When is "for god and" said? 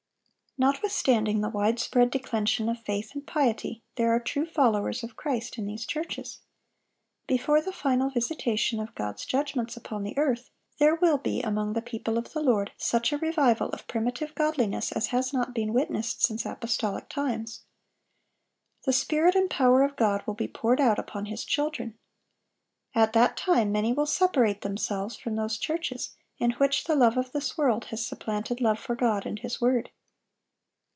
28.79-29.39